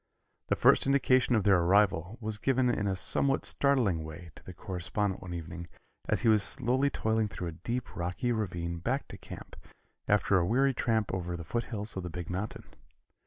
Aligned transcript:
The 0.47 0.55
first 0.55 0.87
indication 0.87 1.35
of 1.35 1.43
their 1.43 1.59
arrival 1.59 2.17
was 2.19 2.39
given 2.39 2.71
in 2.71 2.87
a 2.87 2.95
somewhat 2.95 3.45
startling 3.45 4.03
way 4.03 4.31
to 4.33 4.43
the 4.43 4.51
correspondent 4.51 5.21
one 5.21 5.35
evening 5.35 5.67
as 6.09 6.21
he 6.21 6.27
was 6.27 6.41
slowly 6.41 6.89
toiling 6.89 7.27
through 7.27 7.49
a 7.49 7.61
deep, 7.61 7.95
rocky 7.95 8.31
ravine 8.31 8.79
back 8.79 9.07
to 9.09 9.17
camp, 9.19 9.55
after 10.07 10.39
a 10.39 10.43
weary 10.47 10.73
tramp 10.73 11.13
over 11.13 11.37
the 11.37 11.43
foothills 11.43 11.95
of 11.95 12.01
the 12.01 12.09
big 12.09 12.31
mountain. 12.31 12.63